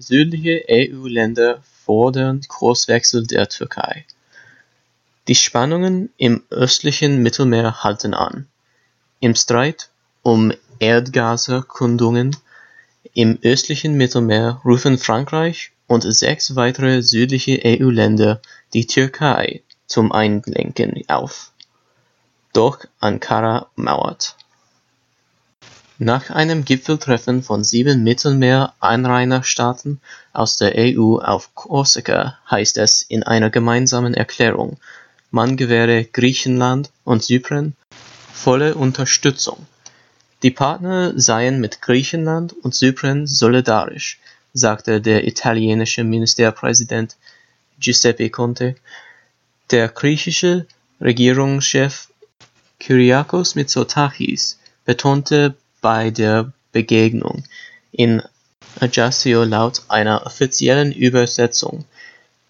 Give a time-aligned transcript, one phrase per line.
[0.00, 4.06] Südliche EU-Länder fordern Kurswechsel der Türkei.
[5.26, 8.46] Die Spannungen im östlichen Mittelmeer halten an.
[9.18, 9.90] Im Streit
[10.22, 12.36] um Erdgaserkundungen
[13.12, 18.40] im östlichen Mittelmeer rufen Frankreich und sechs weitere südliche EU-Länder
[18.74, 21.50] die Türkei zum Einlenken auf.
[22.52, 24.36] Doch Ankara mauert.
[26.00, 30.00] Nach einem Gipfeltreffen von sieben Mittelmeer-Einrainerstaaten
[30.32, 34.78] aus der EU auf Korsika heißt es in einer gemeinsamen Erklärung,
[35.32, 37.74] man gewähre Griechenland und Zypern
[38.32, 39.66] volle Unterstützung.
[40.44, 44.20] Die Partner seien mit Griechenland und Zypern solidarisch,
[44.52, 47.16] sagte der italienische Ministerpräsident
[47.80, 48.76] Giuseppe Conte.
[49.72, 50.66] Der griechische
[51.00, 52.06] Regierungschef
[52.78, 55.56] Kyriakos Mitsotakis betonte
[55.88, 57.44] bei der Begegnung
[57.92, 58.22] in
[58.78, 61.86] Ajaccio laut einer offiziellen Übersetzung,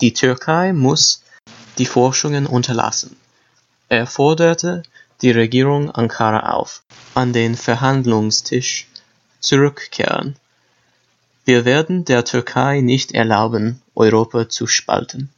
[0.00, 1.22] die Türkei muss
[1.78, 3.16] die Forschungen unterlassen.
[3.88, 4.82] Er forderte
[5.22, 6.82] die Regierung Ankara auf,
[7.14, 8.88] an den Verhandlungstisch
[9.38, 10.34] zurückkehren.
[11.44, 15.30] Wir werden der Türkei nicht erlauben, Europa zu spalten.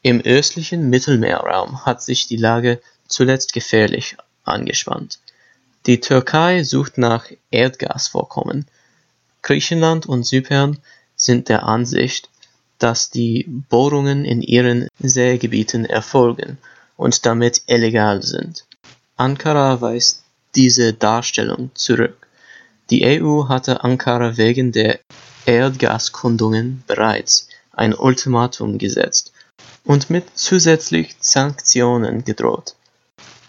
[0.00, 5.18] Im östlichen Mittelmeerraum hat sich die Lage zuletzt gefährlich angespannt.
[5.86, 8.66] Die Türkei sucht nach Erdgasvorkommen.
[9.42, 10.78] Griechenland und Zypern
[11.16, 12.28] sind der Ansicht,
[12.78, 16.58] dass die Bohrungen in ihren Seegebieten erfolgen
[16.96, 18.64] und damit illegal sind.
[19.16, 20.22] Ankara weist
[20.54, 22.26] diese Darstellung zurück.
[22.90, 25.00] Die EU hatte Ankara wegen der
[25.46, 29.32] Erdgaskundungen bereits ein Ultimatum gesetzt
[29.84, 32.74] und mit zusätzlich Sanktionen gedroht.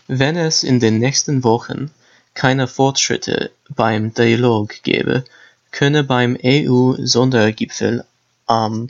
[0.07, 1.91] Wenn es in den nächsten Wochen
[2.39, 5.25] keine Fortschritte beim Dialog gebe,
[5.71, 8.05] könne beim EU-Sondergipfel
[8.45, 8.89] am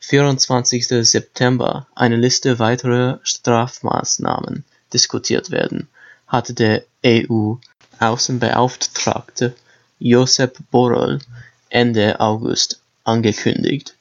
[0.00, 0.88] 24.
[0.88, 5.86] September eine Liste weiterer Strafmaßnahmen diskutiert werden,
[6.26, 9.54] hatte der EU-Außenbeauftragte
[10.00, 11.20] Josep Borrell
[11.68, 13.94] Ende August angekündigt.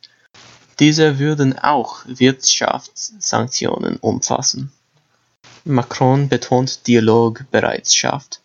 [0.80, 4.72] Diese würden auch Wirtschaftssanktionen umfassen.
[5.66, 8.42] Macron betont Dialogbereitschaft.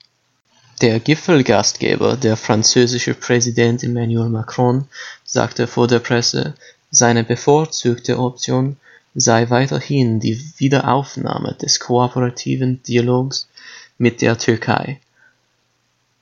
[0.83, 4.87] Der Gipfelgastgeber, der französische Präsident Emmanuel Macron,
[5.25, 6.55] sagte vor der Presse,
[6.91, 8.77] seine bevorzugte Option
[9.15, 13.49] sei weiterhin die Wiederaufnahme des kooperativen Dialogs
[13.97, 15.01] mit der Türkei.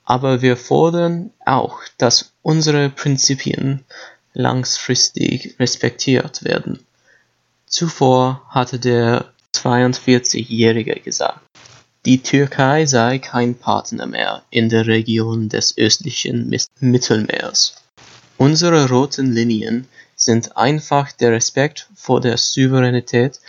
[0.05, 3.85] Aber wir fordern auch, dass unsere Prinzipien
[4.35, 6.79] langfristig respektiert werden.
[7.67, 11.41] Zuvor hatte der 42-Jährige gesagt,
[12.05, 17.77] die Türkei sei kein Partner mehr in der Region des östlichen Mittelmeers.
[18.37, 23.41] Unsere roten Linien sind einfach der Respekt vor der Souveränität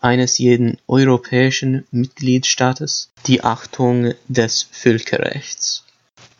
[0.00, 5.82] eines jeden europäischen Mitgliedstaates, die Achtung des Völkerrechts.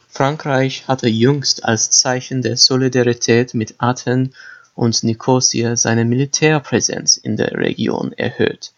[0.08, 4.32] Frankreich hatte jüngst als Zeichen der Solidarität mit Athen
[4.76, 8.73] und Nikosia seine Militärpräsenz in der Region erhöht.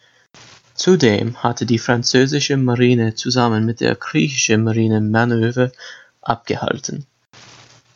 [0.77, 5.73] Zudem hatte die französische Marine zusammen mit der griechischen Marine Manöver
[6.21, 7.07] abgehalten.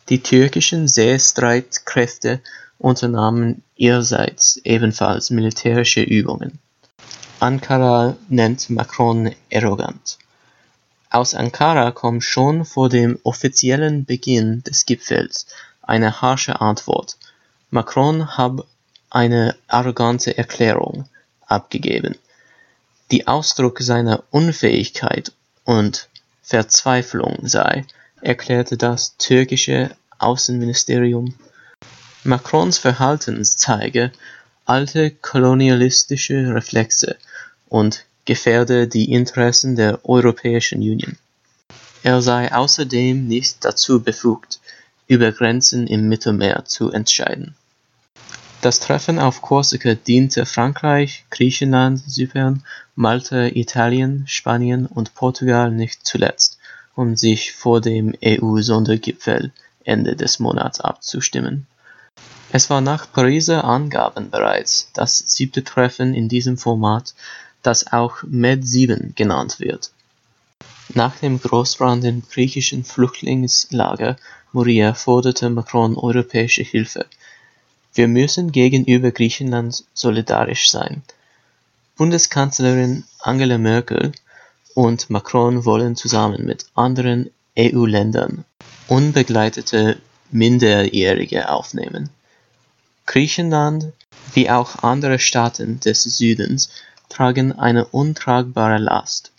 [0.09, 2.41] Die türkischen Seestreitkräfte
[2.79, 6.59] unternahmen ihrerseits ebenfalls militärische Übungen.
[7.39, 10.17] Ankara nennt Macron arrogant.
[11.11, 15.45] Aus Ankara kommt schon vor dem offiziellen Beginn des Gipfels
[15.81, 17.17] eine harsche Antwort.
[17.69, 18.65] Macron habe
[19.09, 21.05] eine arrogante Erklärung
[21.45, 22.15] abgegeben,
[23.11, 25.33] die Ausdruck seiner Unfähigkeit
[25.65, 26.07] und
[26.41, 27.85] Verzweiflung sei,
[28.21, 31.33] erklärte das türkische Außenministerium
[32.23, 34.11] Macrons Verhalten zeige
[34.65, 37.17] alte kolonialistische Reflexe
[37.67, 41.17] und gefährde die Interessen der Europäischen Union.
[42.03, 44.59] Er sei außerdem nicht dazu befugt,
[45.07, 47.55] über Grenzen im Mittelmeer zu entscheiden.
[48.61, 52.63] Das Treffen auf Korsika diente Frankreich, Griechenland, Zypern,
[52.95, 56.59] Malta, Italien, Spanien und Portugal nicht zuletzt,
[56.95, 59.51] um sich vor dem EU-Sondergipfel
[59.83, 61.65] Ende des Monats abzustimmen
[62.53, 67.15] es war nach Pariser Angaben bereits das siebte Treffen in diesem Format,
[67.63, 69.91] das auch Med-7 genannt wird.
[70.93, 74.17] Nach dem Großbrand im griechischen Flüchtlingslager
[74.51, 77.05] Moria forderte Macron europäische Hilfe.
[77.93, 81.03] Wir müssen gegenüber Griechenland solidarisch sein.
[81.97, 84.13] Bundeskanzlerin Angela Merkel
[84.73, 88.45] und Macron wollen zusammen mit anderen EU-Ländern
[88.87, 89.97] unbegleitete
[90.31, 92.09] Minderjährige aufnehmen.
[93.05, 93.93] Griechenland
[94.33, 96.69] wie auch andere Staaten des Südens
[97.09, 99.31] tragen eine untragbare Last,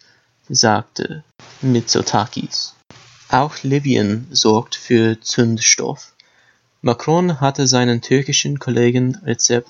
[0.48, 1.24] sagte
[1.62, 2.74] Mitsotakis.
[3.28, 6.11] Auch Libyen sorgt für Zündstoff.
[6.84, 9.66] Macron hatte seinen türkischen Kollegen Recep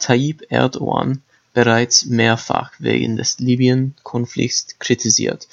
[0.00, 1.22] Tayyip Erdogan
[1.54, 5.46] bereits mehrfach wegen des Libyen-Konflikts kritisiert,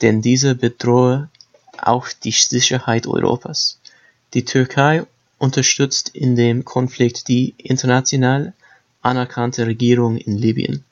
[0.00, 1.28] denn dieser bedrohe
[1.78, 3.78] auch die Sicherheit Europas.
[4.34, 5.06] Die Türkei
[5.38, 8.52] unterstützt in dem Konflikt die international
[9.00, 10.84] anerkannte Regierung in Libyen.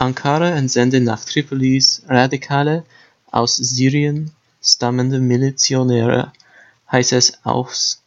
[0.00, 2.84] Ankara entsende nach Tripolis radikale,
[3.30, 6.32] aus Syrien stammende Milizionäre,
[6.90, 8.02] heißt es aus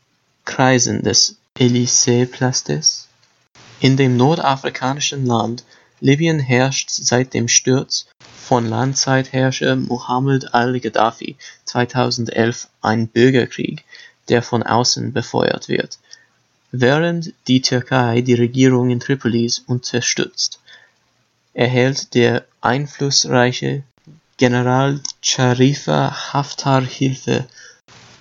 [0.50, 3.08] Kreisen des Élysée-Platzes.
[3.82, 5.64] In dem nordafrikanischen Land
[6.00, 13.86] Libyen herrscht seit dem Sturz von Langzeitherrscher Muammar al-Gaddafi 2011 ein Bürgerkrieg,
[14.28, 16.00] der von außen befeuert wird.
[16.72, 20.60] Während die Türkei die Regierung in Tripolis unterstützt,
[21.54, 23.84] erhält der einflussreiche
[24.38, 27.48] General Khalifa Haftar Hilfe,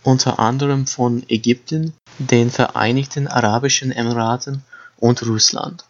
[0.09, 4.65] unter anderem von Ägypten, den Vereinigten Arabischen Emiraten
[4.97, 5.85] und Russland